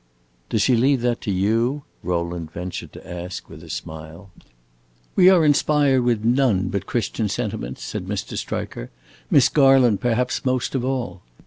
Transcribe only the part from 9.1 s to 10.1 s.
"Miss Garland